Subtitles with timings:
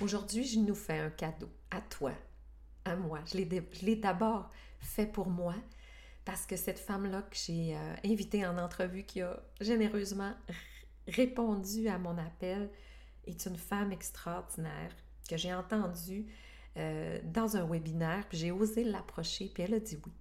[0.00, 2.12] Aujourd'hui, je nous fais un cadeau à toi,
[2.86, 3.20] à moi.
[3.26, 3.36] Je
[3.84, 5.54] l'ai d'abord fait pour moi
[6.24, 10.32] parce que cette femme-là que j'ai euh, invitée en entrevue, qui a généreusement
[11.06, 12.70] répondu à mon appel,
[13.26, 14.90] est une femme extraordinaire
[15.28, 16.26] que j'ai entendue
[16.78, 20.12] euh, dans un webinaire, puis j'ai osé l'approcher, puis elle a dit oui.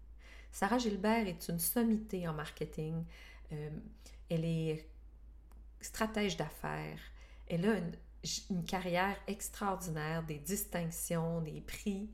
[0.52, 3.06] Sarah Gilbert est une sommité en marketing.
[3.54, 3.70] Euh,
[4.30, 4.90] elle est
[5.80, 7.00] stratège d'affaires.
[7.48, 7.92] Elle a une,
[8.68, 12.10] carrière extraordinaire, des distinctions, des prix.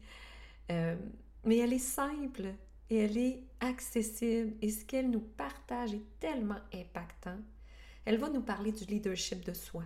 [0.72, 0.96] Euh,
[1.44, 2.54] mais elle est simple
[2.90, 4.54] et elle est accessible.
[4.62, 7.38] Et ce qu'elle nous partage est tellement impactant.
[8.06, 9.84] Elle va nous parler du leadership de soi.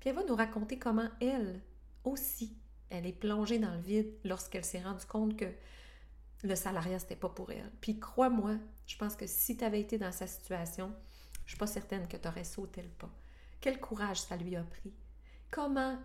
[0.00, 1.60] Puis elle va nous raconter comment elle
[2.04, 2.56] aussi,
[2.90, 5.46] elle est plongée dans le vide lorsqu'elle s'est rendue compte que
[6.44, 7.70] le salariat, c'était pas pour elle.
[7.80, 10.92] Puis crois-moi, je pense que si tu avais été dans sa situation,
[11.44, 13.10] je suis pas certaine que tu aurais sauté le pas.
[13.60, 14.92] Quel courage ça lui a pris.
[15.50, 15.98] Comment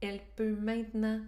[0.00, 1.20] elle peut maintenant,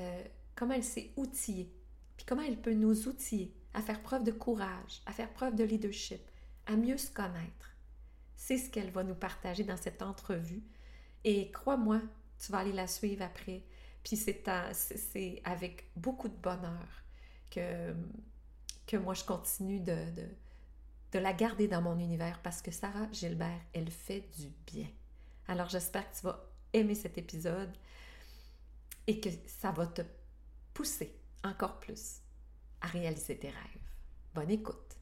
[0.00, 1.72] euh, comment elle s'est outillée,
[2.16, 5.64] puis comment elle peut nous outiller à faire preuve de courage, à faire preuve de
[5.64, 6.20] leadership,
[6.66, 7.76] à mieux se connaître.
[8.34, 10.62] C'est ce qu'elle va nous partager dans cette entrevue.
[11.24, 12.00] Et crois-moi,
[12.38, 13.62] tu vas aller la suivre après.
[14.02, 17.04] Puis c'est avec beaucoup de bonheur
[17.50, 17.94] que,
[18.86, 20.06] que moi, je continue de,
[21.12, 24.88] de, la garder dans mon univers parce que Sarah Gilbert, elle fait du bien.
[25.46, 27.72] Alors, j'espère que tu vas aimer cet épisode
[29.06, 30.02] et que ça va te
[30.74, 32.20] pousser encore plus
[32.80, 33.90] à réaliser tes rêves.
[34.34, 34.96] Bonne écoute.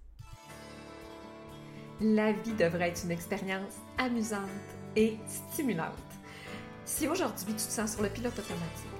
[2.00, 4.48] La vie devrait être une expérience amusante
[4.96, 5.94] et stimulante.
[6.84, 8.99] Si aujourd'hui tu te sens sur le pilote automatique,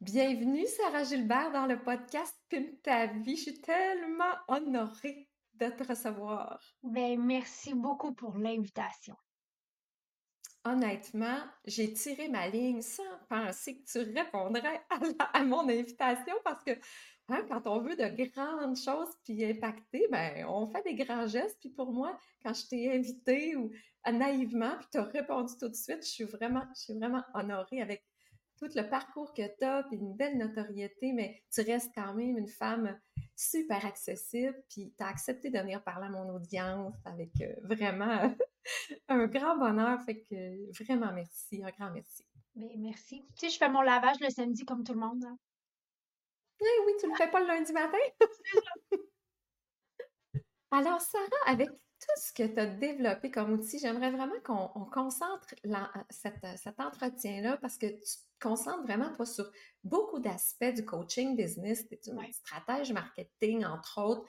[0.00, 3.36] Bienvenue Sarah Gilbert dans le podcast Pimp ta vie.
[3.36, 6.58] Je suis tellement honorée de te recevoir.
[6.82, 9.14] Ben, merci beaucoup pour l'invitation.
[10.64, 14.80] Honnêtement, j'ai tiré ma ligne sans penser que tu répondrais
[15.34, 16.70] à, mon invitation parce que
[17.28, 21.58] hein, quand on veut de grandes choses puis impacter, ben, on fait des grands gestes.
[21.60, 23.70] Puis pour moi, quand je t'ai invité ou
[24.10, 27.82] naïvement, puis tu as répondu tout de suite, je suis vraiment, je suis vraiment honorée
[27.82, 28.02] avec
[28.60, 32.36] tout le parcours que tu as, puis une belle notoriété, mais tu restes quand même
[32.36, 32.98] une femme
[33.34, 38.34] super accessible, puis tu as accepté de venir parler à mon audience avec euh, vraiment
[39.08, 40.00] un grand bonheur.
[40.02, 42.24] Fait que vraiment merci, un grand merci.
[42.54, 43.26] Mais ben, merci.
[43.34, 45.24] Tu sais, je fais mon lavage le samedi comme tout le monde.
[45.24, 45.38] Hein.
[46.60, 47.96] Oui, oui, tu ne le fais pas le lundi matin?
[50.72, 51.70] Alors, Sarah, avec
[52.16, 55.54] ce que tu as développé comme outil, j'aimerais vraiment qu'on concentre
[56.10, 59.50] cet entretien-là parce que tu te concentres vraiment, toi, sur
[59.84, 61.86] beaucoup d'aspects du coaching business.
[61.88, 64.24] Tu es une stratège marketing, entre autres.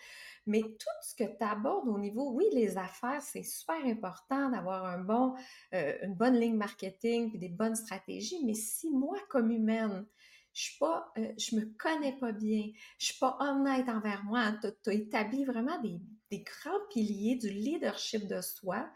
[0.46, 4.86] Mais tout ce que tu abordes au niveau, oui, les affaires, c'est super important d'avoir
[4.86, 5.36] un bon,
[5.74, 8.44] euh, une bonne ligne marketing puis des bonnes stratégies.
[8.46, 10.06] Mais si moi, comme humaine,
[10.54, 14.52] je suis pas, euh, je me connais pas bien, je suis pas honnête envers moi.
[14.62, 16.02] Tu as, établi vraiment des,
[16.40, 18.90] grands piliers du leadership de soi.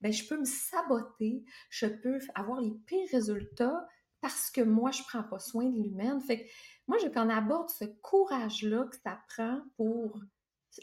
[0.00, 3.86] Ben, je peux me saboter, je peux avoir les pires résultats
[4.20, 6.20] parce que moi, je prends pas soin de l'humaine.
[6.20, 6.50] Fait que
[6.86, 10.20] moi, je, quand on aborde ce courage-là que ça prend pour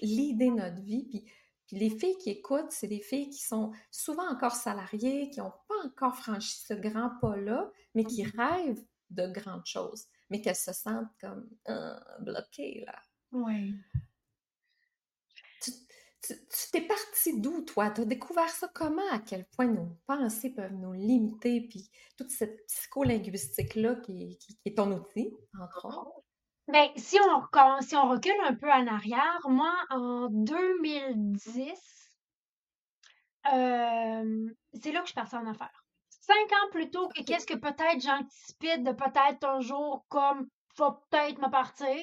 [0.02, 1.26] leader notre vie, puis,
[1.68, 5.54] puis les filles qui écoutent, c'est des filles qui sont souvent encore salariées, qui n'ont
[5.68, 8.66] pas encore franchi ce grand pas-là, mais qui mm-hmm.
[8.66, 13.00] rêvent de grandes choses mais qu'elles se sentent comme euh, bloquées, là.
[13.32, 13.76] Oui.
[16.28, 17.90] Tu, t'es parti d'où, toi?
[17.92, 19.08] Tu as découvert ça comment?
[19.12, 24.78] À quel point nos pensées peuvent nous limiter, puis toute cette psycholinguistique-là qui, qui, est
[24.78, 26.24] ton outil, entre autres?
[26.68, 31.72] Bien, si on, si on recule un peu en arrière, moi, en 2010,
[33.54, 35.88] euh, c'est là que je suis partie en affaires
[36.28, 40.48] cinq ans plus tôt que qu'est-ce que peut-être j'anticipe de peut-être un jour comme
[40.78, 41.96] va peut-être me partir.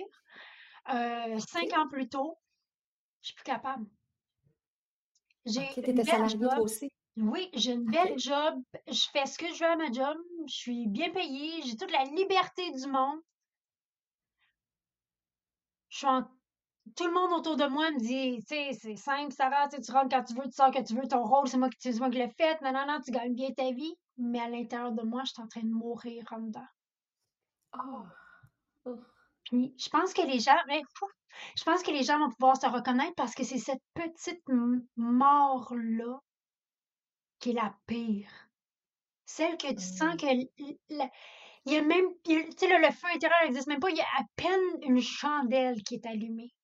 [0.93, 2.39] Euh, cinq ans plus tôt,
[3.23, 3.87] je suis plus capable.
[5.47, 6.59] J'ai OK, une belle toi job.
[6.59, 6.91] aussi?
[7.17, 8.61] Oui, j'ai une belle job.
[8.89, 10.17] Je fais ce que je veux à ma job.
[10.47, 11.63] Je suis bien payée.
[11.63, 13.21] J'ai toute la liberté du monde.
[15.91, 16.23] Je suis en...
[16.97, 20.09] Tout le monde autour de moi me dit, tu sais, c'est simple, Sarah, tu rentres
[20.11, 22.19] quand tu veux, tu sors quand tu veux, ton rôle, c'est moi qui, moi qui
[22.19, 23.95] l'ai fait, non, non, non, tu gagnes bien ta vie.
[24.19, 26.67] Mais à l'intérieur de moi, je suis en train de mourir en dedans.
[27.79, 28.03] Oh.
[28.85, 29.01] Oh.
[29.45, 31.07] Puis je pense que les gens, mais fou,
[31.57, 34.43] je pense que les gens vont pouvoir se reconnaître parce que c'est cette petite
[34.97, 36.19] mort-là
[37.39, 38.31] qui est la pire.
[39.27, 40.17] Celle que tu sens Mm.
[40.17, 40.27] que
[40.95, 41.11] la-
[41.67, 44.01] il y a même, tu sais, là, le feu intérieur n'existe même pas, il y
[44.01, 46.55] a à peine une chandelle qui est allumée.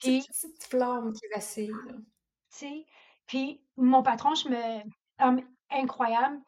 [0.00, 2.04] Petite, Puis, petite flamme qui vacille, tu
[2.50, 2.86] sais,
[3.26, 4.82] puis mon patron, je me,
[5.20, 6.40] homme incroyable,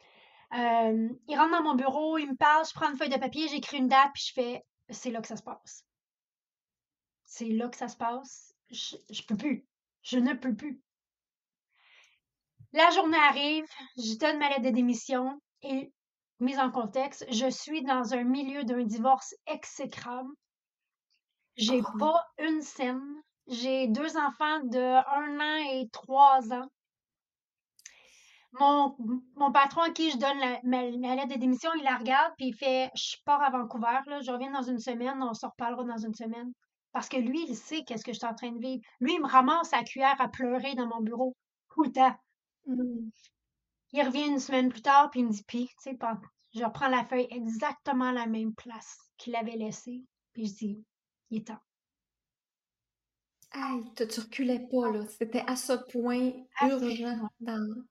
[0.53, 3.49] euh, il rentre dans mon bureau, il me parle, je prends une feuille de papier,
[3.49, 5.85] j'écris une date, puis je fais, c'est là que ça se passe.
[7.25, 8.55] C'est là que ça se passe.
[8.71, 9.67] Je, je peux plus.
[10.03, 10.81] Je ne peux plus.
[12.73, 13.67] La journée arrive,
[13.97, 15.93] je donne ma lettre de démission et,
[16.41, 20.31] mise en contexte, je suis dans un milieu d'un divorce exécrable.
[21.57, 21.99] J'ai Oh.
[21.99, 23.23] pas une scène.
[23.49, 26.69] J'ai deux enfants de un an et trois ans.
[28.53, 28.97] Mon,
[29.37, 32.49] mon patron à qui je donne la, ma, lettre de démission, il la regarde puis
[32.49, 35.85] il fait Je pars à Vancouver, là, je reviens dans une semaine, on se reparlera
[35.85, 36.53] dans une semaine.
[36.93, 38.83] Parce que lui, il sait qu'est-ce que je suis en train de vivre.
[38.99, 41.37] Lui, il me ramasse à cuillère à pleurer dans mon bureau
[41.73, 42.17] tout le temps.
[42.67, 43.11] Mm.
[43.93, 45.99] Il revient une semaine plus tard, puis il me dit, puis, tu sais,
[46.55, 50.85] je reprends la feuille exactement à la même place qu'il avait laissée, puis je dis,
[51.31, 51.61] il est temps.
[53.53, 55.05] Aïe, tu, tu reculais pas, là.
[55.07, 57.85] C'était à ce point À- urgent dans...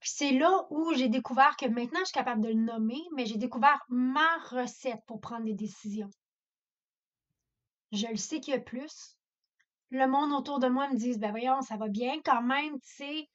[0.00, 3.26] Puis c'est là où j'ai découvert que maintenant, je suis capable de le nommer, mais
[3.26, 6.10] j'ai découvert ma recette pour prendre des décisions.
[7.92, 9.16] Je le sais qu'il y a plus.
[9.90, 12.88] Le monde autour de moi me dit, ben voyons, ça va bien quand même, tu
[12.94, 13.28] sais.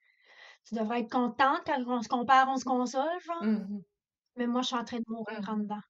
[0.64, 3.44] Tu devrais être contente quand on se compare, on se console, genre.
[3.44, 3.84] Mhm.
[4.38, 5.82] Mais moi, je suis en train de mourir en dedans.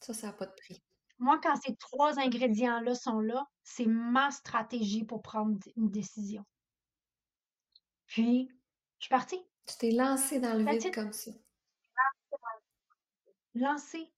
[0.00, 0.80] Ça, ça n'a pas de prix.
[1.18, 6.44] Moi, quand ces trois ingrédients-là sont là, c'est ma stratégie pour prendre une décision.
[8.06, 8.48] Puis,
[8.98, 9.42] je suis partie.
[9.66, 11.30] Tu t'es lancé dans le vide comme ça.
[13.54, 14.12] Lancée.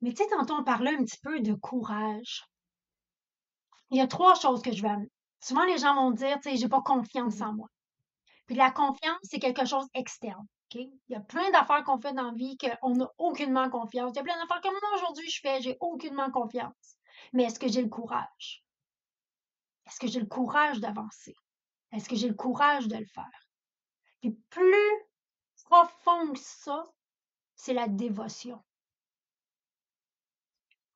[0.00, 2.44] Mais tu sais, tantôt, on parlait un petit peu de courage.
[3.90, 5.10] Il y a trois choses que je vais amener.
[5.40, 7.42] Souvent, les gens vont dire, tu sais, j'ai pas confiance Mhm.
[7.48, 7.68] en moi.
[8.46, 10.46] Puis la confiance, c'est quelque chose externe.
[10.72, 10.80] OK?
[10.80, 14.12] Il y a plein d'affaires qu'on fait dans la vie qu'on n'a aucunement confiance.
[14.14, 16.96] Il y a plein d'affaires que moi, aujourd'hui, je fais, j'ai aucunement confiance.
[17.32, 18.64] Mais est-ce que j'ai le courage?
[19.86, 21.34] Est-ce que j'ai le courage d'avancer?
[21.92, 23.43] Est-ce que j'ai le courage de le faire?
[24.24, 25.02] Puis plus
[25.66, 26.90] profond que ça,
[27.56, 28.58] c'est la dévotion.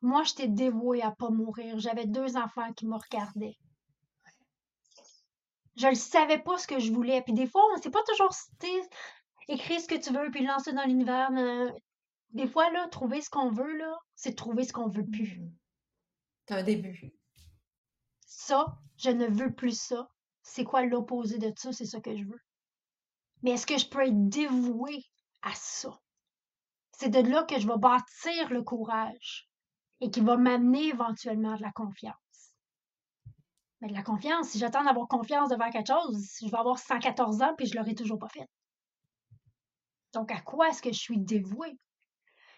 [0.00, 1.78] Moi, j'étais dévouée à pas mourir.
[1.78, 3.58] J'avais deux enfants qui me regardaient.
[5.76, 7.20] Je ne savais pas ce que je voulais.
[7.20, 8.34] Puis des fois, c'est pas toujours
[9.48, 11.30] écrire ce que tu veux puis lancer dans l'univers.
[11.30, 11.66] mais
[12.30, 15.38] Des fois, là, trouver ce qu'on veut, là, c'est trouver ce qu'on veut plus.
[15.38, 15.54] Mhm.
[16.46, 17.12] C'est un début.
[18.24, 20.08] Ça, je ne veux plus ça.
[20.40, 21.74] C'est quoi l'opposé de ça?
[21.74, 22.40] C'est ça que je veux.
[23.42, 25.04] Mais est-ce que je peux être dévouée
[25.42, 25.98] à ça?
[26.92, 29.48] C'est de là que je vais bâtir le courage
[30.00, 32.14] et qui va m'amener éventuellement de la confiance.
[33.80, 37.42] Mais de la confiance, si j'attends d'avoir confiance devant quelque chose, je vais avoir 114
[37.42, 38.48] ans puis je l'aurai toujours pas fait.
[40.12, 41.78] Donc, à quoi est-ce que je suis dévouée?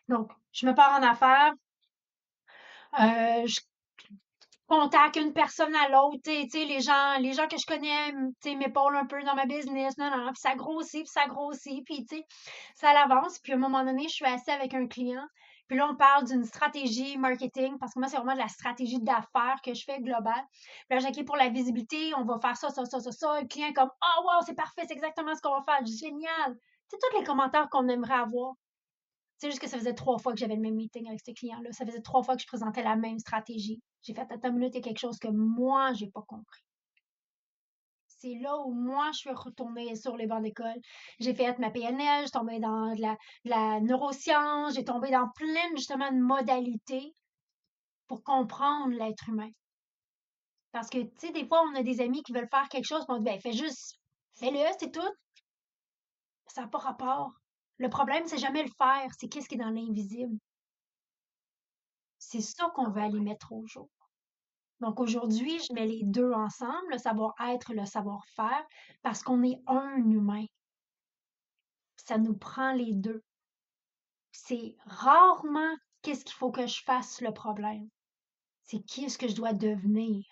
[0.09, 1.53] Donc, je me pars en affaires,
[2.99, 3.61] euh, je
[4.71, 8.51] contacte une personne à l'autre, tu sais, les gens, les gens que je connais, tu
[8.51, 11.85] sais, m'épaulent un peu dans ma business, non, non, puis ça grossit, puis ça grossit,
[11.85, 12.25] puis tu sais,
[12.77, 15.27] ça l'avance, puis à un moment donné, je suis assise avec un client,
[15.67, 19.01] puis là, on parle d'une stratégie marketing, parce que moi, c'est vraiment de la stratégie
[19.01, 20.45] d'affaires que je fais globale.
[20.89, 23.41] Puis là, j'ai pour la visibilité, on va faire ça, ça, ça, ça, ça.
[23.41, 26.57] Le client est comme, oh, wow, c'est parfait, c'est exactement ce qu'on va faire, génial.
[26.89, 28.55] Sais, tous les commentaires qu'on aimerait avoir.
[29.41, 31.73] C'est juste que ça faisait trois fois que j'avais le même meeting avec ce client-là.
[31.73, 33.81] Ça faisait trois fois que je présentais la même stratégie.
[34.03, 36.61] J'ai fait, attends une minute, quelque chose que moi, j'ai pas compris.
[38.07, 40.79] C'est là où moi, je suis retournée sur les bancs d'école.
[41.21, 43.17] J'ai fait ma PNL, j'ai tombé dans de la,
[43.47, 47.15] de la neuroscience, j'ai tombé dans plein, justement, de modalités
[48.09, 49.49] pour comprendre l'être humain.
[50.73, 53.07] Parce que, tu sais, des fois, on a des amis qui veulent faire quelque chose,
[53.07, 53.99] puis on dit, ben, fais juste,
[54.35, 55.01] fais-le, c'est tout.
[56.47, 57.33] Ça n'a pas rapport.
[57.81, 60.39] Le problème, c'est jamais le faire, c'est qu'est-ce qui est dans l'invisible.
[62.19, 63.89] C'est ça qu'on veut aller mettre au jour.
[64.81, 68.67] Donc aujourd'hui, je mets les deux ensemble, le savoir-être, le savoir-faire,
[69.01, 70.45] parce qu'on est un humain.
[71.97, 73.23] Ça nous prend les deux.
[74.31, 77.89] C'est rarement qu'est-ce qu'il faut que je fasse le problème.
[78.65, 80.27] C'est qui est-ce que je dois devenir.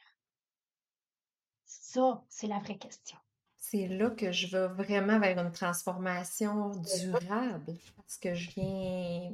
[1.65, 3.19] Ça, c'est la vraie question.
[3.71, 9.31] C'est là que je vais vraiment vers une transformation durable parce que je viens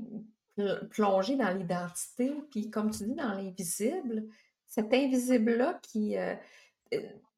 [0.91, 4.25] plonger dans l'identité, puis comme tu dis, dans l'invisible.
[4.67, 6.35] Cet invisible-là qui, euh,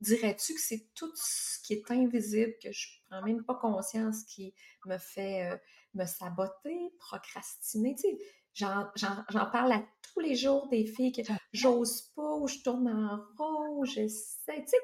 [0.00, 4.54] dirais-tu que c'est tout ce qui est invisible, que je prends même pas conscience, qui
[4.86, 5.56] me fait euh,
[5.94, 7.94] me saboter, procrastiner?
[7.94, 8.18] Tu sais,
[8.54, 11.22] j'en parle à tous les jours des filles que
[11.52, 14.62] j'ose pas, ou je tourne en rond, j'essaie.
[14.62, 14.76] Tu sais,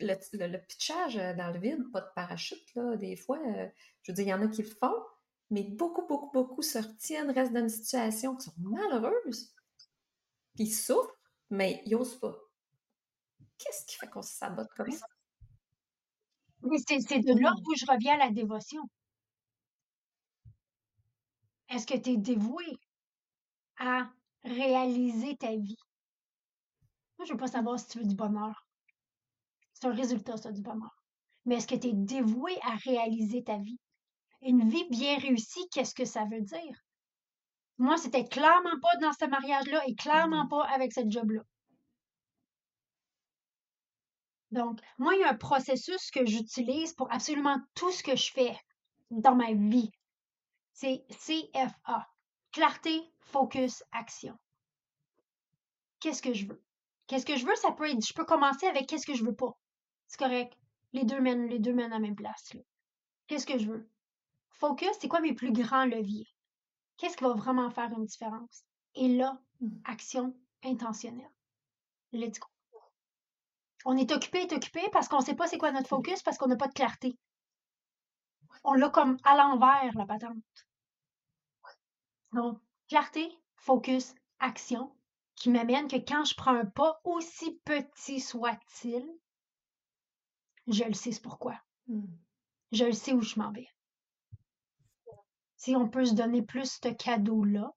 [0.00, 3.38] le, le, pitchage dans le vide, pas de parachute, là, des fois,
[4.02, 4.94] je veux dire, il y en a qui le font,
[5.50, 9.54] mais beaucoup, beaucoup, beaucoup se retiennent, restent dans une situation qui sont malheureuses,
[10.54, 11.18] puis ils souffrent,
[11.50, 12.36] mais ils n'osent pas.
[13.58, 15.06] Qu'est-ce qui fait qu'on se sabote comme ça?
[16.62, 18.82] c'est de là où je reviens à la dévotion.
[21.68, 22.64] Est-ce que tu es dévoué
[23.78, 24.10] à
[24.42, 25.78] réaliser ta vie?
[27.18, 28.67] Moi, je ne veux pas savoir si tu veux du bonheur.
[29.80, 30.90] C'est un résultat, ça, du bonheur.
[31.44, 33.78] Mais est-ce que tu es dévoué à réaliser ta vie?
[34.42, 36.80] Une vie bien réussie, qu'est-ce que ça veut dire?
[37.76, 40.48] Moi, c'était clairement pas dans ce mariage-là et clairement mmh.
[40.48, 41.42] pas avec cette job-là.
[44.50, 48.32] Donc, moi, il y a un processus que j'utilise pour absolument tout ce que je
[48.32, 48.58] fais
[49.10, 49.92] dans ma vie.
[50.72, 52.08] C'est CFA.
[52.50, 54.36] Clarté, focus, action.
[56.00, 56.62] Qu'est-ce que je veux?
[57.06, 57.54] Qu'est-ce que je veux?
[57.56, 59.56] Ça peut être, je peux commencer avec qu'est-ce que je veux pas.
[60.08, 60.56] C'est correct.
[60.92, 62.52] Les deux mènent, les deux mènent à la même place.
[63.26, 63.88] Qu'est-ce que je veux?
[64.50, 66.26] Focus, c'est quoi mes plus grands leviers?
[66.96, 68.64] Qu'est-ce qui va vraiment faire une différence?
[68.94, 69.68] Et là, mmh.
[69.84, 70.34] action
[70.64, 71.30] intentionnelle.
[72.12, 72.48] Let's go.
[73.84, 76.38] On est occupé, est occupé parce qu'on ne sait pas c'est quoi notre focus, parce
[76.38, 77.16] qu'on n'a pas de clarté.
[78.64, 80.36] On l'a comme à l'envers, la patente.
[82.32, 84.92] Donc, clarté, focus, action,
[85.36, 89.06] qui m'amène que quand je prends un pas, aussi petit soit-il,
[90.68, 91.58] je le sais pourquoi.
[91.88, 92.04] Mmh.
[92.72, 93.68] Je le sais où je m'en vais
[95.58, 97.74] si on peut se donner plus ce cadeau-là,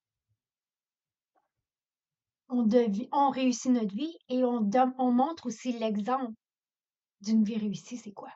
[2.48, 2.68] on,
[3.12, 6.34] on, réussit notre vie et on, on montre aussi l'exemple
[7.22, 8.32] d'une vie réussie, c'est quoi?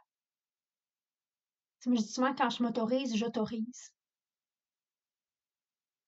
[1.86, 3.94] je dis souvent, quand je m'autorise, j'autorise.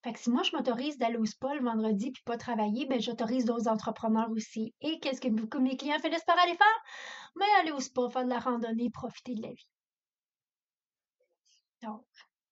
[0.07, 3.01] Fait que si moi, je m'autorise d'aller au spa le vendredi puis pas travailler, ben
[3.01, 4.73] j'autorise d'autres entrepreneurs aussi.
[4.79, 6.83] Et qu'est-ce que beaucoup mes clients finissent par aller faire?
[7.35, 9.67] Mais ben, aller au spa, faire de la randonnée, profiter de la vie.
[11.83, 12.05] Donc,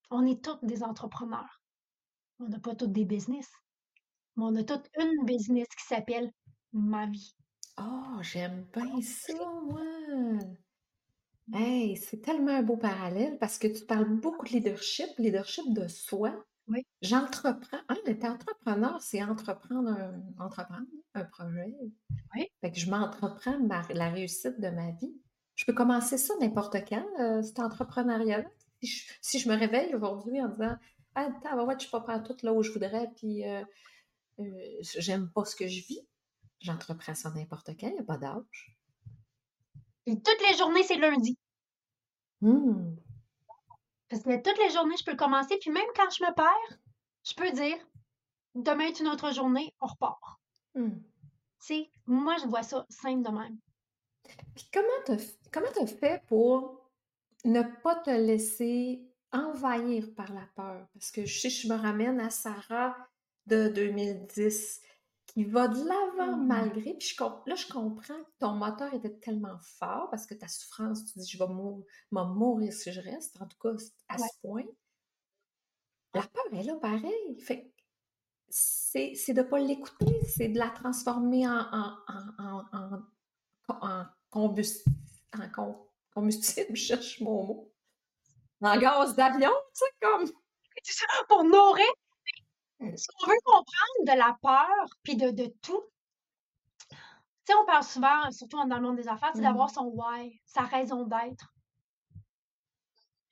[0.09, 1.61] on est tous des entrepreneurs.
[2.39, 3.49] On n'a pas tous des business.
[4.35, 6.29] Mais on a toutes une business qui s'appelle
[6.73, 7.37] ma vie.
[7.79, 9.33] Oh, j'aime bien ça,
[9.63, 9.81] moi.
[11.53, 15.87] Hey, c'est tellement un beau parallèle parce que tu parles beaucoup de leadership, leadership de
[15.87, 16.35] soi.
[16.67, 16.85] Oui.
[17.01, 17.77] J'entreprends.
[17.87, 21.75] Ah, être entrepreneur, c'est entreprendre un, entreprendre un projet.
[22.35, 22.47] Oui.
[22.61, 25.13] Fait que je m'entreprends la réussite de ma vie.
[25.55, 28.49] Je peux commencer ça n'importe quand, euh, cet entrepreneuriat-là
[29.21, 30.75] si je, me réveille aujourd'hui en disant
[31.15, 33.63] Ah, attends, ouais, je suis pas tout là où je voudrais, puis euh,
[34.39, 34.43] euh,
[34.81, 36.01] j'aime pas ce que je vis,
[36.59, 38.77] j'entreprends ça n'importe quand, il n'y a pas d'âge.
[40.05, 41.37] Et toutes les journées, c'est lundi.
[42.41, 42.95] Mmh.
[44.09, 46.79] Parce que toutes les journées, je peux commencer, puis même quand je me perds,
[47.23, 47.77] je peux dire
[48.55, 50.19] demain est une autre journée, on repart.
[50.75, 50.89] Mmh.
[52.07, 53.57] moi, je vois ça simple de même.
[54.55, 56.89] Puis comment tu as fait pour
[57.43, 60.87] ne pas te laisser envahir par la peur?
[60.93, 62.95] Parce que je sais, je me ramène à Sarah
[63.45, 64.81] de 2010
[65.35, 66.47] qui va de l'avant mmh.
[66.47, 66.93] malgré.
[66.93, 67.15] Puis
[67.45, 71.29] là, je comprends que ton moteur était tellement fort parce que ta souffrance, tu dis,
[71.29, 71.49] je vais
[72.11, 73.75] mourir, si je reste, en tout cas
[74.07, 74.63] à ce point.
[76.13, 77.39] La peur est là pareil.
[77.41, 77.69] Fait
[78.47, 83.01] c'est, de ne pas l'écouter, c'est de la transformer en, en, en,
[83.67, 84.95] en, combustible,
[86.13, 87.73] combustible, je cherche mon mot.
[88.61, 90.31] En gaz d'avion, tu sais, comme.
[91.27, 91.85] Pour nourrir.
[92.79, 95.83] Ce qu'on veut comprendre de la peur, puis de, de tout,
[97.45, 99.73] tu sais, on parle souvent, surtout dans le monde des affaires, c'est d'avoir mm.
[99.73, 101.53] son why, sa raison d'être.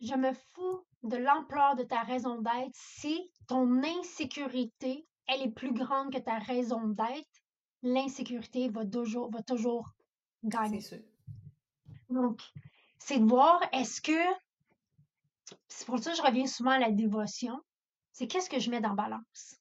[0.02, 5.74] Je me fous de l'ampleur de ta raison d'être si ton insécurité, elle est plus
[5.74, 7.42] grande que ta raison d'être,
[7.82, 9.90] l'insécurité va toujours, va toujours
[10.44, 10.80] gagner.
[10.80, 11.06] C'est sûr.
[12.10, 12.42] Donc,
[13.00, 14.22] c'est de voir est-ce que,
[15.68, 17.60] c'est pour ça que je reviens souvent à la dévotion,
[18.13, 19.58] c'est qu'est-ce que je mets dans balance?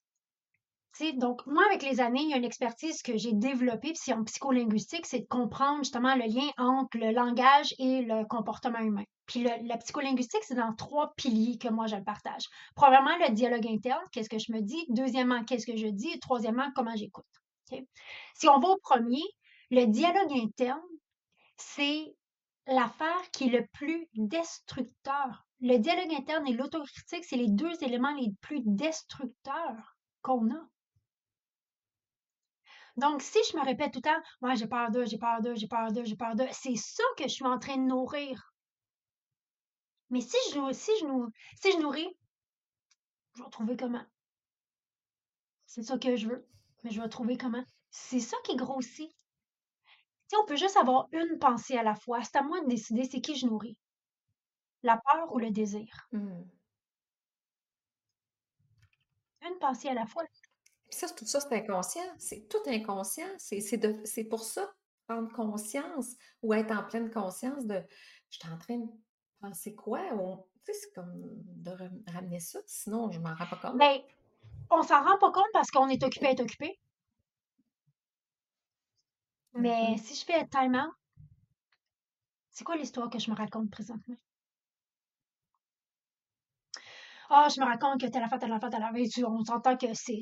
[1.15, 5.07] donc, moi, avec les années, il y a une expertise que j'ai développée, en psycholinguistique,
[5.07, 9.05] c'est de comprendre justement le lien entre le langage et le comportement humain.
[9.27, 12.45] Puis la psycholinguistique, c'est dans trois piliers que moi, je le partage.
[12.77, 14.85] Premièrement, le dialogue interne, qu'est-ce que je me dis?
[14.91, 16.11] Deuxièmement, qu'est-ce que je dis?
[16.11, 17.25] Et troisièmement, comment j'écoute.
[18.35, 19.23] Si on va au premier,
[19.71, 20.81] le dialogue interne,
[21.57, 22.15] c'est
[22.67, 25.47] l'affaire qui est le plus destructeur.
[25.65, 30.69] Le dialogue interne et l'autocritique, c'est les deux éléments les plus destructeurs qu'on a.
[32.97, 35.55] Donc, si je me répète tout le temps, moi, j'ai peur d'eux, j'ai peur d'eux,
[35.55, 38.53] j'ai peur d'eux, j'ai peur d'eux, c'est ça que je suis en train de nourrir.
[40.11, 41.07] Mais si je, si je,
[41.61, 42.11] si je nourris,
[43.37, 44.05] je vais trouver comment.
[45.67, 46.47] C'est ça que je veux,
[46.83, 47.65] mais je vais trouver comment.
[47.91, 49.15] C'est ça qui grossit.
[50.27, 53.05] Si on peut juste avoir une pensée à la fois, c'est à moi de décider
[53.05, 53.79] c'est qui je nourris.
[54.83, 55.89] La peur ou le désir?
[56.13, 56.43] Hmm.
[59.43, 60.25] Une pensée à la fois.
[60.91, 62.03] ça, tout ça, c'est inconscient.
[62.19, 63.29] C'est tout inconscient.
[63.39, 64.73] C'est pour ça,
[65.07, 67.83] prendre conscience ou être en pleine conscience de
[68.31, 68.89] je suis en train de
[69.41, 70.01] penser quoi?
[70.65, 71.71] Tu sais, c'est comme de
[72.13, 73.75] ramener ça, sinon je m'en rends pas compte.
[73.75, 76.79] Mais ben, on s'en rend pas compte parce qu'on est occupé à être occupé.
[79.55, 80.93] Mais si je fais un time
[82.51, 84.17] c'est quoi l'histoire que je me raconte présentement?
[87.35, 89.29] Ah, je me raconte que telle affaire, telle affaire, telle affaire.
[89.31, 90.21] On s'entend que c'est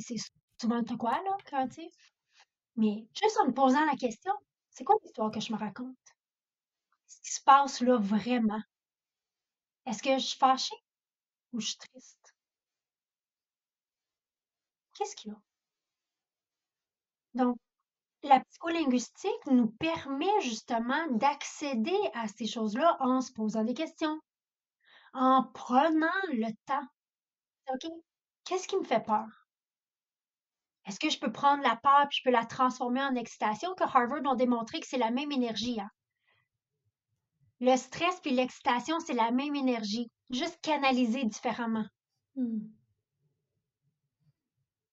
[0.60, 1.82] souvent tout quoi, là, quand tu
[2.76, 4.32] Mais juste en me posant la question,
[4.70, 5.96] c'est quoi l'histoire que je me raconte?
[7.06, 8.62] Ce qui se passe là vraiment?
[9.84, 10.74] Est-ce que je suis fâchée
[11.52, 12.34] ou je suis triste?
[14.94, 15.40] Qu'est-ce qu'il y a?
[17.34, 17.56] Donc,
[18.22, 24.20] la psycholinguistique nous permet justement d'accéder à ces choses-là en se posant des questions,
[25.14, 26.86] en prenant le temps.
[27.68, 27.90] OK,
[28.44, 29.26] qu'est-ce qui me fait peur?
[30.86, 33.74] Est-ce que je peux prendre la peur et je peux la transformer en excitation?
[33.74, 35.80] Que Harvard ont démontré que c'est la même énergie.
[35.80, 35.90] Hein?
[37.60, 41.86] Le stress puis l'excitation, c'est la même énergie, juste canalisée différemment.
[42.34, 42.60] Hmm.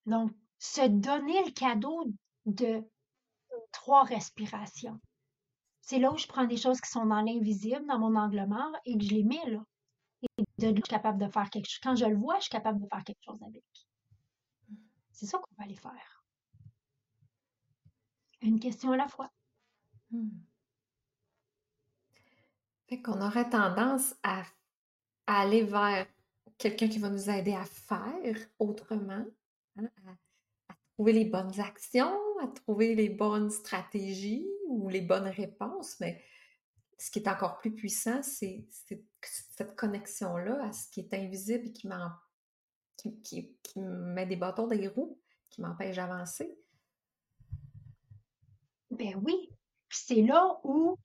[0.06, 2.06] Donc, se donner le cadeau
[2.46, 2.84] de
[3.72, 5.00] trois respirations.
[5.82, 8.76] C'est là où je prends des choses qui sont dans l'invisible, dans mon angle mort,
[8.86, 9.64] et que je les mets là.
[10.22, 11.80] Et de, je suis capable de faire quelque chose.
[11.82, 13.64] Quand je le vois, je suis capable de faire quelque chose avec.
[15.12, 16.24] C'est ça qu'on va aller faire.
[18.42, 19.32] Une question à la fois.
[20.12, 20.30] Hmm.
[22.88, 24.44] Fait qu'on aurait tendance à,
[25.26, 26.08] aller vers
[26.58, 29.26] quelqu'un qui va nous aider à faire autrement,
[29.78, 29.90] hein,
[30.70, 36.00] à, trouver les bonnes actions, à trouver les bonnes stratégies ou les bonnes réponses.
[36.00, 36.22] Mais
[36.98, 38.66] ce qui est encore plus puissant, c'est
[39.22, 41.88] cette connexion-là à ce qui est invisible et qui,
[43.24, 46.58] qui, qui, me met des bâtons dans les roues, qui m'empêche d'avancer.
[48.90, 49.50] Ben oui.
[49.90, 50.98] c'est là où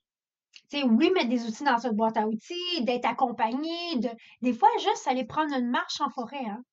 [0.81, 4.09] oui, mettre des outils dans cette boîte à outils, d'être accompagné, de
[4.41, 6.63] des fois, juste aller prendre une marche en forêt, hein.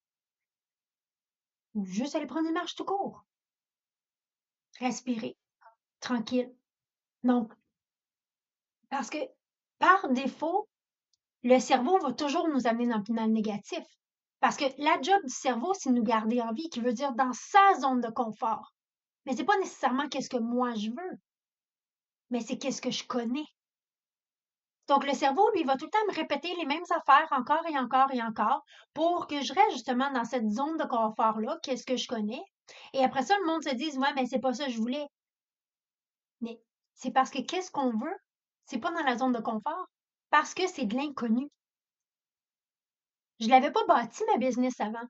[1.74, 3.24] Ou juste aller prendre une marche tout court.
[4.78, 5.36] Respirer,
[6.00, 6.52] tranquille.
[7.22, 7.52] Donc,
[8.90, 9.18] parce que
[9.78, 10.68] par défaut,
[11.42, 13.84] le cerveau va toujours nous amener dans le final négatif.
[14.40, 17.32] Parce que la job du cerveau, c'est nous garder en vie, qui veut dire dans
[17.32, 18.72] sa zone de confort.
[19.24, 21.18] Mais c'est pas nécessairement qu'est-ce que moi je veux,
[22.30, 23.44] mais c'est qu'est-ce que je connais.
[24.88, 27.78] Donc, le cerveau, lui, va tout le temps me répéter les mêmes affaires encore et
[27.78, 31.96] encore et encore pour que je reste justement dans cette zone de confort-là, qu'est-ce que
[31.96, 32.42] je connais.
[32.94, 35.06] Et après ça, le monde se dit, ouais, mais c'est pas ça que je voulais.
[36.40, 36.60] Mais
[36.94, 38.16] c'est parce que qu'est-ce qu'on veut?
[38.70, 39.88] C'est pas dans la zone de confort.
[40.30, 41.50] Parce que c'est de l'inconnu.
[43.40, 45.08] Je l'avais pas bâti, ma business avant.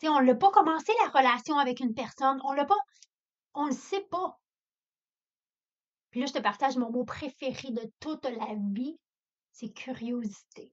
[0.00, 2.40] sais, on l'a pas commencé la relation avec une personne.
[2.42, 2.78] On l'a pas.
[3.54, 4.36] On le sait pas.
[6.10, 8.98] Puis là, je te partage mon mot préféré de toute la vie,
[9.52, 10.72] c'est curiosité.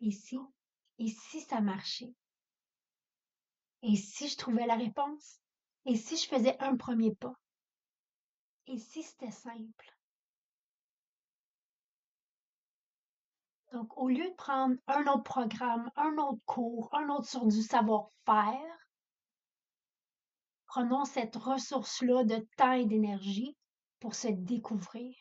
[0.00, 0.36] Et si,
[0.98, 2.12] et si ça marchait?
[3.82, 5.38] Et si je trouvais la réponse?
[5.86, 7.34] Et si je faisais un premier pas?
[8.70, 9.96] Et si c'était simple?
[13.72, 17.62] Donc, au lieu de prendre un autre programme, un autre cours, un autre sur du
[17.62, 18.80] savoir-faire,
[20.70, 23.56] Prenons cette ressource-là de temps et d'énergie
[23.98, 25.16] pour se découvrir.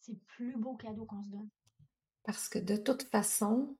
[0.00, 1.48] C'est le plus beau cadeau qu'on se donne.
[2.24, 3.76] Parce que de toute façon,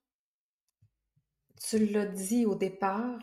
[1.60, 3.18] tu l'as dit au départ,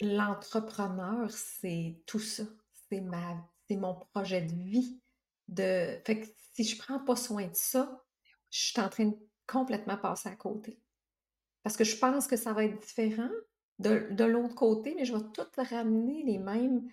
[0.00, 2.42] l'entrepreneur, c'est tout ça.
[2.90, 3.36] C'est ma,
[3.68, 5.00] c'est mon projet de vie.
[5.48, 8.04] De, fait que si je prends pas soin de ça,
[8.50, 10.80] je suis en train de complètement passer à côté.
[11.62, 13.30] Parce que je pense que ça va être différent,
[13.78, 16.90] de, l'autre côté, mais je vais tout ramener les mêmes,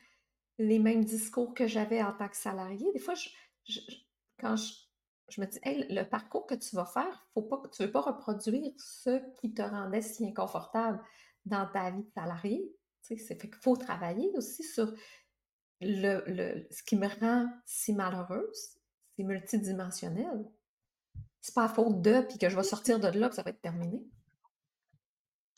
[0.57, 2.91] les mêmes discours que j'avais en tant que salarié.
[2.93, 3.79] Des fois, je,
[4.39, 7.87] quand je, me dis, hey, le parcours que tu vas faire, faut pas, tu ne
[7.87, 11.01] veux pas reproduire ce qui te rendait si inconfortable
[11.45, 12.71] dans ta vie de salarié.
[13.07, 14.93] Tu sais, c'est faut travailler aussi sur
[15.81, 18.77] le, le, ce qui me rend si malheureuse,
[19.15, 20.45] c'est multidimensionnel.
[21.41, 23.51] C'est pas à faute de, puis que je vais sortir de là, que ça va
[23.51, 24.01] être terminé.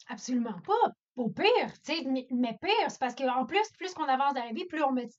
[0.08, 0.94] Absolument pas.
[1.16, 4.54] Au pire, tu sais, mais, pire, c'est parce qu'en plus, plus qu'on avance dans la
[4.54, 5.10] vie, plus on met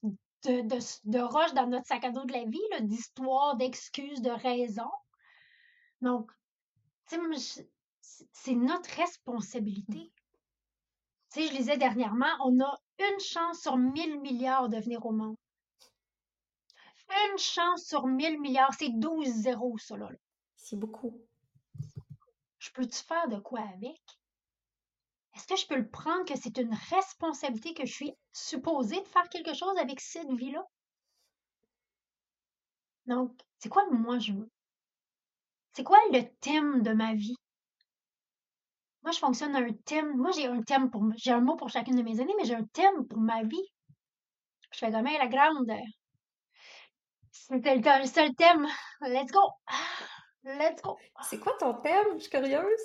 [0.45, 4.31] de, de, de roches dans notre sac à dos de la vie, d'histoires, d'excuses, de
[4.31, 4.91] raisons.
[6.01, 6.31] Donc,
[7.09, 7.69] tu sais,
[8.33, 10.13] c'est notre responsabilité.
[11.33, 15.13] Tu sais, je lisais dernièrement, on a une chance sur mille milliards de venir au
[15.13, 15.37] monde.
[17.31, 20.09] Une chance sur mille milliards, c'est 12 zéros, ça, là.
[20.57, 21.19] C'est beaucoup.
[22.59, 24.01] Je peux-tu faire de quoi avec?
[25.35, 29.07] Est-ce que je peux le prendre que c'est une responsabilité que je suis supposée de
[29.07, 30.65] faire quelque chose avec cette vie-là?
[33.07, 34.51] Donc, c'est quoi moi je veux?
[35.73, 37.37] C'est quoi le thème de ma vie?
[39.03, 40.17] Moi, je fonctionne à un thème.
[40.17, 41.03] Moi, j'ai un thème pour.
[41.17, 43.73] J'ai un mot pour chacune de mes années, mais j'ai un thème pour ma vie.
[44.73, 45.71] Je fais comme la grande.
[47.31, 48.67] C'était le, seul thème.
[49.01, 49.41] Let's go!
[50.45, 50.99] Let's go!
[51.23, 52.07] C'est quoi ton thème?
[52.15, 52.81] Je suis curieuse.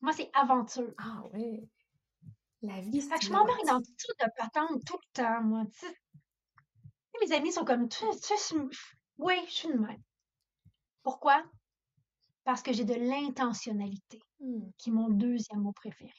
[0.00, 0.92] Moi, c'est aventure.
[0.98, 1.68] Ah oui.
[2.62, 3.20] La vie, c'est.
[3.20, 5.64] je m'embarque dans tout de patente tout le temps, moi.
[7.20, 7.88] Mes amis sont comme.
[7.88, 8.04] Tu,
[9.18, 10.02] oui, je suis une même.
[11.02, 11.42] Pourquoi?
[12.44, 14.70] Parce que j'ai de l'intentionnalité, mmh.
[14.78, 16.12] qui est mon deuxième mot préféré.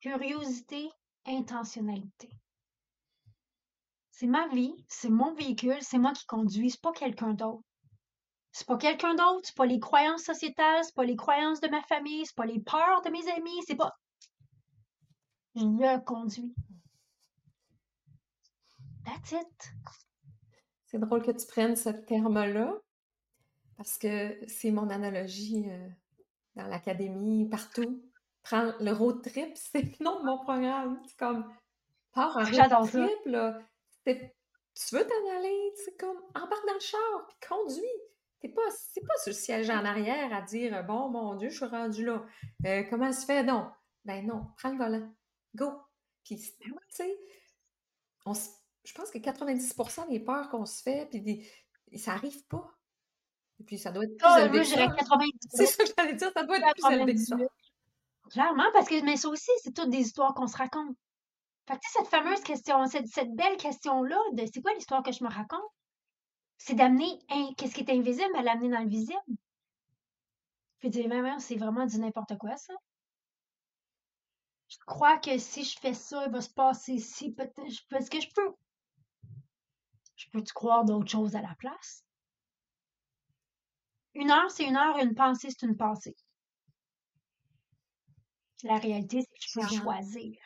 [0.00, 0.88] Curiosité,
[1.26, 2.30] intentionnalité.
[4.10, 7.64] C'est ma vie, c'est mon véhicule, c'est moi qui conduis, c'est pas quelqu'un d'autre.
[8.52, 11.82] C'est pas quelqu'un d'autre, c'est pas les croyances sociétales, c'est pas les croyances de ma
[11.82, 13.92] famille, c'est pas les peurs de mes amis, c'est pas.
[15.54, 16.54] Je le conduis.
[19.04, 19.72] That's it.
[20.86, 22.74] C'est drôle que tu prennes ce terme-là
[23.76, 25.88] parce que c'est mon analogie euh,
[26.60, 28.02] dans l'académie, partout.
[28.42, 31.00] Prends le road trip, c'est le nom de mon programme.
[31.06, 31.52] C'est comme,
[32.12, 33.58] pars en road trip, là.
[34.04, 37.84] Tu veux t'en aller, c'est comme, embarque dans le char, puis conduis.
[38.40, 41.66] C'est pas, pas sur le siège en arrière à dire, bon, mon Dieu, je suis
[41.66, 42.24] rendu là.
[42.64, 43.42] Euh, comment se fait?
[43.42, 43.70] Non.
[44.06, 45.12] Ben non, prends le volant.
[45.54, 45.70] Go.
[46.24, 47.18] Puis, ben tu sais,
[48.84, 51.46] je pense que 90% des peurs qu'on se fait, puis
[51.98, 52.79] ça arrive pas.
[53.60, 56.30] Et puis, ça doit être plus ah, élevé que 90 C'est ça que j'allais dire,
[56.34, 57.36] ça doit être plus élevé que ça.
[58.30, 60.96] Clairement, parce que, mais ça aussi, c'est toutes des histoires qu'on se raconte.
[61.68, 65.22] Fait que, cette fameuse question, cette, cette belle question-là de c'est quoi l'histoire que je
[65.22, 65.60] me raconte,
[66.56, 67.18] c'est d'amener
[67.56, 69.18] qu'est-ce qui est invisible à l'amener dans le visible.
[70.78, 72.72] Puis dire, mais c'est vraiment du n'importe quoi, ça.
[74.68, 77.86] Je crois que si je fais ça, il va se passer ici, peut-être.
[77.90, 78.54] Parce que je peux.
[80.16, 82.04] Je peux-tu croire d'autres choses à la place?
[84.20, 86.14] Une heure, c'est une heure, une pensée, c'est une pensée.
[88.64, 90.38] La réalité, c'est que je peux choisir.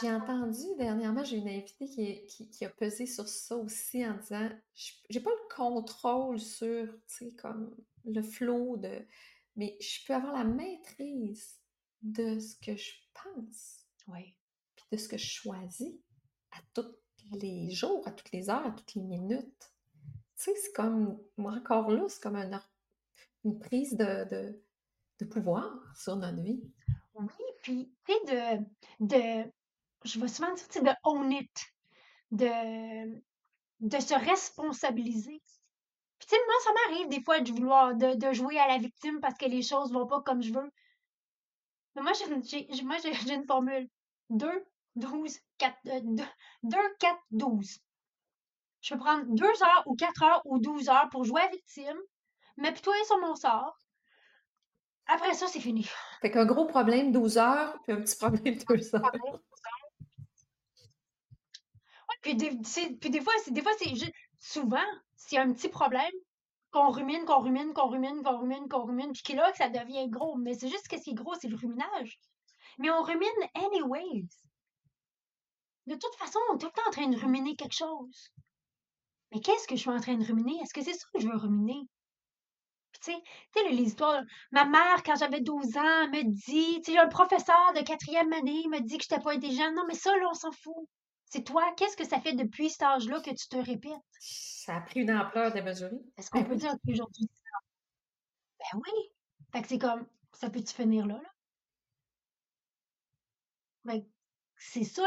[0.00, 4.48] J'ai entendu dernièrement, j'ai une invitée qui, qui, a pesé sur ça aussi en disant
[5.08, 9.04] j'ai pas le contrôle sur, tu sais, comme le flot de.
[9.56, 11.58] Mais je peux avoir la maîtrise
[12.02, 13.84] de ce que je pense.
[14.06, 14.36] Oui.
[14.76, 15.92] Puis de ce que je choisis
[16.52, 16.94] à tous
[17.32, 19.75] les jours, à toutes les heures, à toutes les minutes.
[20.36, 22.36] Tu sais, c'est comme, encore là, c'est comme
[23.44, 24.60] une prise de,
[25.18, 26.62] de, pouvoir sur notre vie.
[27.14, 28.64] Oui, puis, tu sais, de,
[29.00, 29.50] de,
[30.04, 31.66] je vais souvent dire, de own it,
[32.30, 33.18] de,
[33.80, 35.40] de se responsabiliser.
[36.18, 38.78] Puis, tu sais, moi, ça m'arrive des fois de vouloir, de, de, jouer à la
[38.78, 40.70] victime parce que les choses vont pas comme je veux.
[41.94, 43.88] Mais moi, j'ai, moi, j'ai, une formule.
[44.30, 45.76] 2, 12, 4,
[46.62, 47.80] 2, 4, 12.
[48.86, 51.98] Je peux prendre 2 heures ou 4 heures ou 12 heures pour jouer à victime,
[52.56, 53.76] m'apitoyer sur mon sort.
[55.06, 55.88] Après ça, c'est fini.
[56.20, 59.40] Fait qu'un gros problème, 12 heures, puis un petit problème, 2 heures.
[62.22, 62.50] Puis des,
[63.00, 63.92] puis des fois, c'est des fois, c'est
[64.38, 66.12] souvent, s'il y a un petit problème,
[66.70, 70.08] qu'on rumine, qu'on rumine, qu'on rumine, qu'on rumine, qu'on rumine, puis là, que ça devient
[70.08, 70.36] gros.
[70.36, 72.20] Mais c'est juste que ce qui est gros, c'est le ruminage.
[72.78, 74.28] Mais on rumine anyways.
[75.86, 78.30] De toute façon, on est tout le temps en train de ruminer quelque chose.
[79.32, 80.58] Mais qu'est-ce que je suis en train de ruminer?
[80.62, 81.86] Est-ce que c'est ça que je veux ruminer?
[83.00, 84.22] tu sais, les histoires.
[84.50, 88.64] Ma mère, quand j'avais 12 ans, me dit, tu sais, un professeur de quatrième année
[88.68, 89.74] me dit que je n'étais pas intelligente.
[89.74, 90.88] Non, mais ça, là, on s'en fout.
[91.26, 93.92] C'est toi, qu'est-ce que ça fait depuis cet âge-là que tu te répètes?
[94.20, 96.00] Ça a pris une ampleur démesurée.
[96.16, 97.28] Est-ce qu'on peut dire qu'aujourd'hui,
[98.58, 99.10] ben oui.
[99.52, 101.30] Fait que c'est comme, ça peut-tu finir là, là?
[103.84, 104.04] Ben,
[104.56, 105.02] c'est ça,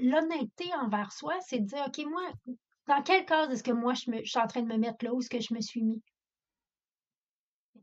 [0.00, 2.22] l'honnêteté envers soi, c'est de dire, OK, moi,
[2.86, 5.20] dans quel cas est-ce que moi, je, suis en train de me mettre là où
[5.20, 6.02] est-ce que je me suis mis?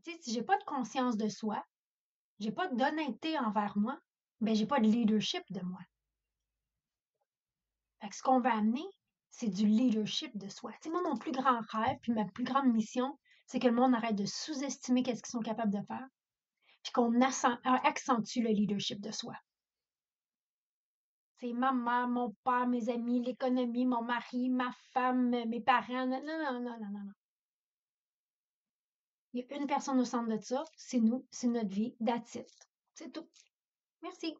[0.04, 1.64] Tu sais, si j'ai pas de conscience de soi,
[2.38, 3.98] j'ai pas d'honnêteté envers moi,
[4.40, 5.80] ben j'ai pas de leadership de moi.
[8.00, 8.84] Fait que ce qu'on va amener,
[9.30, 10.72] c'est du leadership de soi.
[10.82, 13.94] Sais, moi, mon plus grand rêve, puis ma plus grande mission, c'est que le monde
[13.94, 16.06] arrête de sous-estimer qu'est-ce qu'ils sont capables de faire,
[16.82, 19.34] puis qu'on accentue le leadership de soi.
[21.40, 26.06] C'est ma mère, mon père, mes amis, l'économie, mon mari, ma femme, mes parents.
[26.06, 27.12] Non, non, non, non, non, non.
[29.34, 32.38] Il y a une personne au centre de ça, c'est nous, c'est notre vie, that's
[32.94, 33.28] C'est tout.
[34.00, 34.36] Merci.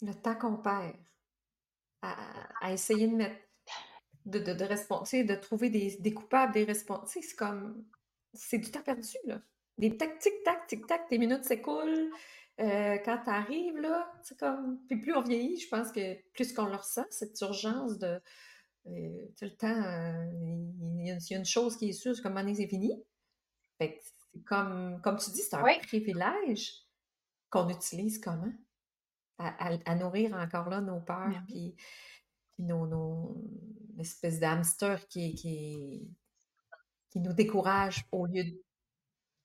[0.00, 0.94] Le temps qu'on perd
[2.02, 3.40] à, essayer de mettre
[4.26, 7.08] de, de, de, de trouver des, coupables, des responsables.
[7.08, 7.84] C'est comme.
[8.32, 9.40] C'est du temps perdu, là.
[9.76, 12.12] Des tac, tic-tac, tic-tac, tes minutes s'écoulent.
[12.60, 14.78] Euh, quand tu arrives, là, c'est comme.
[14.86, 18.20] Puis plus on vieillit, je pense que plus qu'on le ressent, cette urgence de.
[18.86, 20.26] Euh, tout le temps, euh,
[20.98, 22.92] il, y a, une chose qui est sûre, c'est comme année c'est fini.
[23.78, 26.86] Fait c'est comme, comme tu dis, c'est un privilège
[27.50, 28.52] qu'on utilise comment?
[29.38, 31.74] À, nourrir encore là nos peurs, puis,
[32.58, 33.42] nos, nos
[33.98, 36.10] espèces d'hamster qui, qui,
[37.08, 38.62] qui nous décourage au lieu de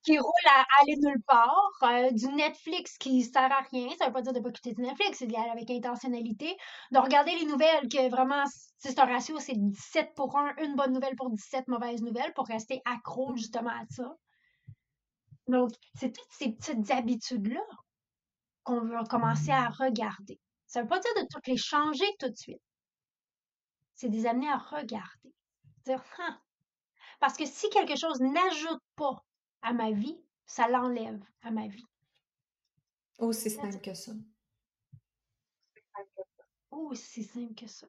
[0.05, 3.89] qui roule à, aller nulle part, euh, du Netflix qui sert à rien.
[3.97, 6.55] Ça veut pas dire de pas quitter du Netflix, c'est d'y aller avec intentionnalité.
[6.91, 8.43] De regarder les nouvelles, que vraiment,
[8.77, 12.45] c'est un ratio, c'est 17 pour 1, une bonne nouvelle pour 17 mauvaises nouvelles, pour
[12.47, 14.15] rester accro justement à ça.
[15.47, 17.65] Donc, c'est toutes ces petites habitudes-là
[18.63, 20.39] qu'on veut commencer à regarder.
[20.67, 22.61] Ça veut pas dire de toutes les changer tout de suite.
[23.95, 25.33] C'est des amener à regarder.
[25.85, 26.39] Dire, hein.
[27.19, 29.24] Parce que si quelque chose n'ajoute pas
[29.65, 31.88] à ma vie, ça l'enlève à ma vie.
[33.17, 34.12] Aussi simple que ça.
[36.69, 37.88] Aussi simple que ça.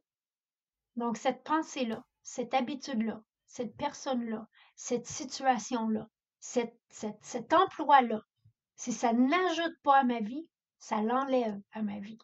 [0.96, 6.08] Donc, cette pensée-là, cette habitude-là, cette personne-là, cette situation-là,
[6.40, 8.22] cet, cet emploi-là,
[8.74, 12.18] si ça n'ajoute pas à ma vie, ça l'enlève à ma vie.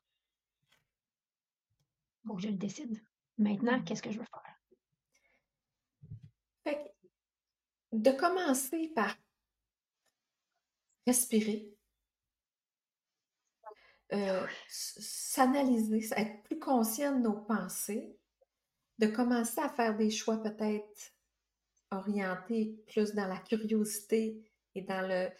[2.24, 3.04] Donc, je le décide.
[3.36, 3.84] Maintenant, mmh.
[3.84, 4.62] qu'est-ce que je veux faire?
[6.64, 6.94] Fait
[7.92, 9.14] de commencer par
[11.06, 11.72] respirer,
[14.12, 18.16] euh, s'analyser, être plus conscient de nos pensées,
[18.98, 21.12] de commencer à faire des choix peut-être
[21.90, 24.42] orientés plus dans la curiosité
[24.74, 25.30] et dans le...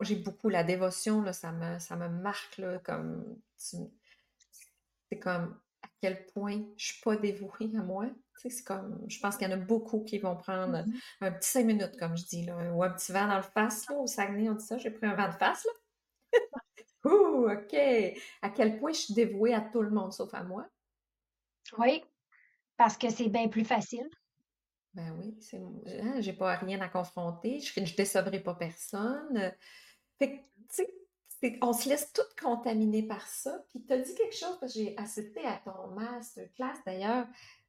[0.00, 3.38] J'ai beaucoup la dévotion, là, ça, me, ça me marque là, comme...
[3.56, 8.06] C'est comme à quel point je suis pas dévouée à moi.
[8.36, 11.00] C'est comme, je pense qu'il y en a beaucoup qui vont prendre mm-hmm.
[11.22, 13.88] un petit cinq minutes, comme je dis, là, ou un petit vent dans le face,
[13.88, 15.72] là, au Saguenay, on dit ça, j'ai pris un vent de face, là.
[17.10, 17.74] Ouh, OK!
[18.42, 20.66] À quel point je suis dévouée à tout le monde, sauf à moi.
[21.78, 22.02] Oui,
[22.76, 24.08] parce que c'est bien plus facile.
[24.94, 25.60] Ben oui, c'est,
[26.02, 29.52] hein, j'ai pas rien à confronter, je, ne décevrai pas personne.
[30.18, 30.84] Fait que, tu
[31.40, 33.64] sais, on se laisse tout contaminer par ça.
[33.68, 37.26] Puis tu as dit quelque chose, parce que j'ai assisté à ton masterclass d'ailleurs.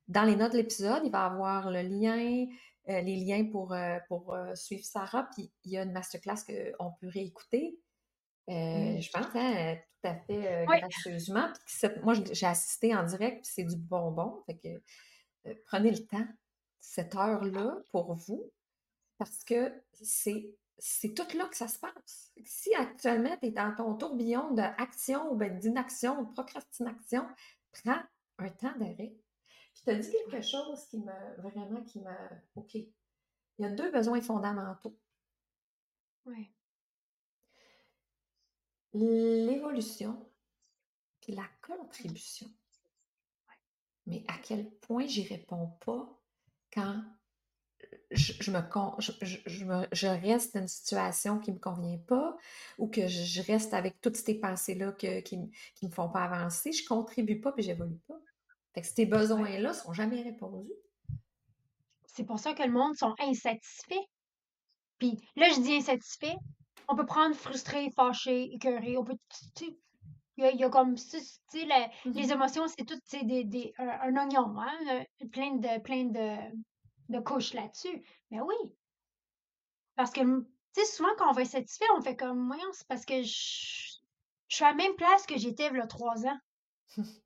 [0.07, 2.45] Dans les notes de l'épisode, il va y avoir le lien,
[2.89, 5.27] euh, les liens pour, euh, pour euh, suivre Sarah.
[5.33, 7.79] Puis il y a une masterclass qu'on peut réécouter.
[8.47, 11.47] Je pense hein, tout à fait gracieusement.
[12.03, 14.43] moi, j'ai assisté en direct, puis c'est du bonbon.
[14.45, 16.27] Fait que prenez le temps,
[16.79, 18.51] cette heure-là, pour vous,
[19.17, 22.31] parce que c'est c'est tout là que ça se passe.
[22.43, 27.25] Si actuellement tu es dans ton tourbillon d'action ou ben, d'inaction ou de procrastination,
[27.71, 28.01] prends
[28.39, 29.13] un temps d'arrêt.
[29.75, 32.17] Puis tu as dit quelque chose qui m'a vraiment qui m'a.
[32.55, 32.75] OK.
[32.75, 32.89] Il
[33.59, 34.97] y a deux besoins fondamentaux.
[36.25, 36.51] Oui.
[38.93, 40.25] L'évolution
[41.21, 42.47] puis la contribution.
[44.05, 46.21] Mais à quel point j'y réponds pas
[46.71, 47.03] quand
[48.11, 48.59] je, me,
[48.99, 52.37] je, me, je reste dans une situation qui ne me convient pas
[52.77, 56.83] ou que je, reste avec toutes ces pensées-là qui ne me font pas avancer, je
[56.83, 58.19] ne contribue pas puis j'évolue pas.
[58.75, 60.73] Fait que ces besoins-là ne sont jamais répondus.
[62.05, 64.05] C'est pour ça que le monde sont insatisfaits.
[64.99, 66.35] Puis là, je dis insatisfait.
[66.89, 68.97] On peut prendre frustré, fâché, écœuré.
[68.97, 69.17] On peut.
[70.37, 72.33] Il y, a, comme, tu sais, les, mm-hmm.
[72.33, 75.05] émotions, c'est tout des, des, un, oignon, hein?
[75.31, 76.35] plein de, plein de,
[77.07, 78.03] de couche là-dessus.
[78.31, 78.55] Mais oui.
[79.95, 82.87] Parce que, tu sais, souvent quand on va être satisfait, on fait comme, moi, c'est
[82.87, 83.97] parce que je,
[84.49, 86.39] suis à la même place que j'étais il y a trois ans.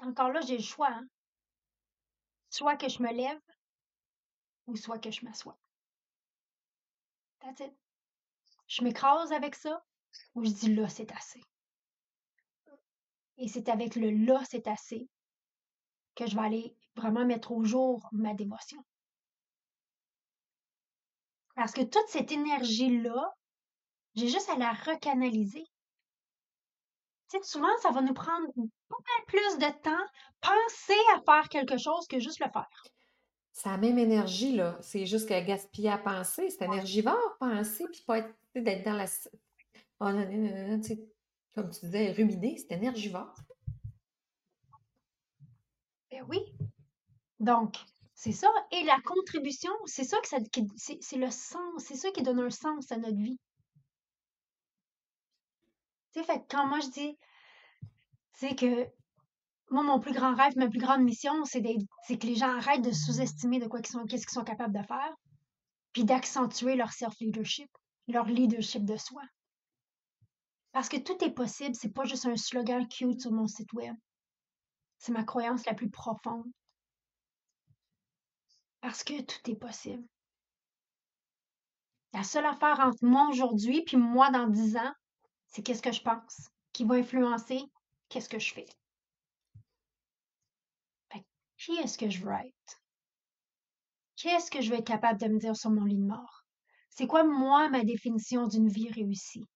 [0.00, 0.90] Encore là, j'ai le choix.
[0.90, 1.06] Hein.
[2.50, 3.40] Soit que je me lève
[4.66, 5.58] ou soit que je m'assois.
[7.40, 7.72] That's it.
[8.68, 9.84] Je m'écrase avec ça
[10.34, 11.42] ou je dis là, c'est assez.
[13.38, 15.08] Et c'est avec le là, c'est assez
[16.14, 18.84] que je vais aller vraiment mettre au jour ma dévotion.
[21.54, 23.34] Parce que toute cette énergie-là,
[24.14, 25.64] j'ai juste à la recanaliser.
[27.28, 28.46] Tu sais, souvent, ça va nous prendre
[29.26, 30.06] plus de temps
[30.40, 32.68] penser à faire quelque chose que juste le faire.
[33.52, 34.78] C'est la même énergie, là.
[34.80, 39.06] C'est juste que gaspiller à penser, c'est énergivore, penser, puis pas être, d'être dans la...
[40.00, 41.04] Oh, non, non, non, tu sais,
[41.54, 43.34] comme tu disais, ruminer, c'est énergivore.
[46.10, 46.40] Ben oui.
[47.40, 47.76] Donc,
[48.14, 48.48] c'est ça.
[48.70, 52.22] Et la contribution, c'est ça que ça, qui- c'est c'est le sens, c'est ça qui
[52.22, 53.38] donne un sens à notre vie.
[56.12, 57.18] Tu sais, fait que quand moi je dis,
[58.42, 58.88] c'est que
[59.70, 62.90] moi, mon plus grand rêve, ma plus grande mission, c'est que les gens arrêtent de
[62.90, 65.14] sous-estimer de quoi qu'ils sont, qu'est-ce qu'ils sont capables de faire,
[65.92, 67.70] puis d'accentuer leur self-leadership,
[68.08, 69.22] leur leadership de soi.
[70.72, 73.94] Parce que tout est possible, c'est pas juste un slogan cute sur mon site web.
[74.98, 76.50] C'est ma croyance la plus profonde.
[78.80, 80.04] Parce que tout est possible.
[82.12, 84.92] La seule affaire entre moi aujourd'hui puis moi dans 10 ans,
[85.46, 87.62] c'est qu'est-ce que je pense, qui va influencer
[88.12, 88.66] qu'est-ce que je fais?
[91.64, 92.82] Qui est-ce que je veux être?
[94.16, 96.44] Qu'est-ce que je vais être capable de me dire sur mon lit de mort?
[96.90, 99.48] C'est quoi, moi, ma définition d'une vie réussie?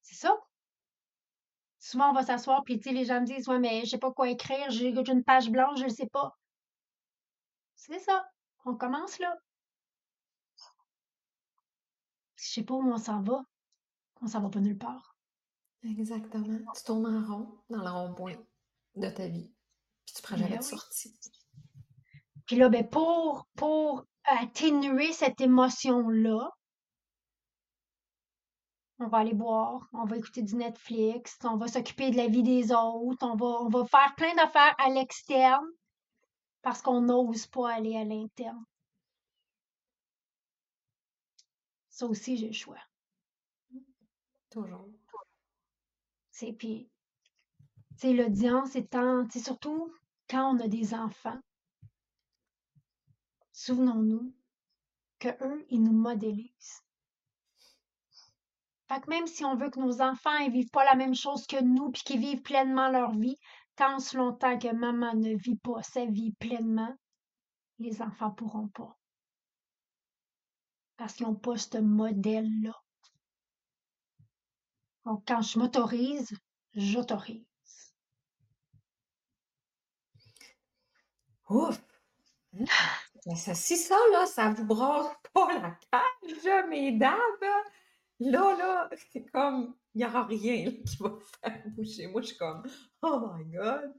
[0.00, 0.34] C'est ça?
[1.78, 4.30] Souvent, on va s'asseoir, puis les gens me disent, ouais, mais je sais pas quoi
[4.30, 6.32] écrire, j'ai une page blanche, je ne sais pas.
[7.74, 8.26] C'est ça.
[8.64, 9.36] On commence là.
[12.36, 13.42] Je sais pas où on s'en va.
[14.22, 15.11] On s'en va pas nulle part.
[15.84, 16.72] Exactement.
[16.74, 18.36] Tu tournes en rond dans le rond-point
[18.96, 19.52] de ta vie.
[20.06, 21.14] Puis tu prends jamais Ben de sortie.
[22.46, 26.50] Puis là, ben pour, pour atténuer cette émotion-là,
[28.98, 32.44] on va aller boire, on va écouter du Netflix, on va s'occuper de la vie
[32.44, 35.66] des autres, on va, on va faire plein d'affaires à l'externe
[36.62, 38.64] parce qu'on n'ose pas aller à l'interne.
[41.88, 42.78] Ça aussi, j'ai le choix.
[44.50, 44.88] Toujours.
[46.42, 46.90] C'est puis,
[47.90, 49.94] tu sais, l'audience étant, tu sais, surtout
[50.28, 51.38] quand on a des enfants,
[53.52, 54.34] souvenons-nous
[55.20, 56.82] que eux, ils nous modélisent.
[58.88, 61.46] Fait que même si on veut que nos enfants ne vivent pas la même chose
[61.46, 63.38] que nous puis qu'ils vivent pleinement leur vie,
[63.76, 66.92] tant longtemps que maman ne vit pas sa vie pleinement,
[67.78, 68.98] les enfants pourront pas.
[70.96, 72.82] Parce qu'ils n'ont pas ce modèle-là.
[75.04, 76.32] Donc, quand je m'autorise,
[76.74, 77.44] j'autorise.
[81.48, 81.82] Ouf!
[82.58, 82.66] Hum.
[83.26, 87.18] Mais ça, si ça, là, ça vous brasse pas la cage, mesdames,
[88.20, 91.12] là, là, c'est comme, il n'y aura rien là, qui va
[91.42, 92.06] faire bouger.
[92.08, 92.62] Moi, je suis comme,
[93.02, 93.94] oh my God!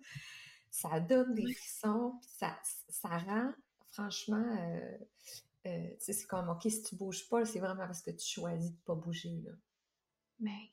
[0.70, 2.58] Ça donne des frissons, ça,
[2.89, 3.52] ça rend,
[3.92, 4.98] franchement, euh,
[5.68, 8.28] euh, tu sais, c'est comme, OK, si tu bouges pas, c'est vraiment parce que tu
[8.28, 9.52] choisis de pas bouger, là.
[10.39, 10.70] Mais,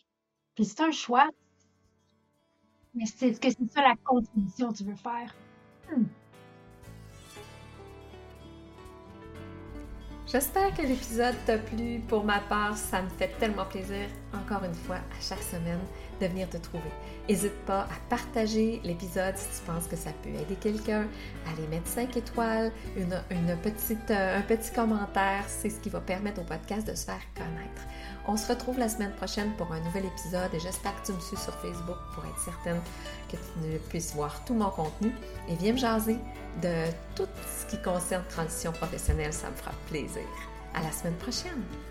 [0.55, 1.29] puis c'est un choix.
[2.95, 5.35] Mais c'est est-ce que c'est ça la contribution que tu veux faire?
[5.91, 6.05] Hmm.
[10.27, 12.01] J'espère que l'épisode t'a plu.
[12.07, 15.81] Pour ma part, ça me fait tellement plaisir, encore une fois, à chaque semaine,
[16.21, 16.91] de venir te trouver.
[17.29, 21.07] N'hésite pas à partager l'épisode si tu penses que ça peut aider quelqu'un,
[21.47, 25.45] à les mettre 5 étoiles, une, petite, euh, un petit commentaire.
[25.49, 27.83] C'est ce qui va permettre au podcast de se faire connaître.
[28.27, 31.21] On se retrouve la semaine prochaine pour un nouvel épisode et j'espère que tu me
[31.21, 32.81] suis sur Facebook pour être certaine
[33.31, 35.13] que tu puisses voir tout mon contenu
[35.49, 36.19] et viens me jaser
[36.63, 40.23] de tout ce qui concerne transition professionnelle, ça me fera plaisir.
[40.75, 41.90] À la semaine prochaine!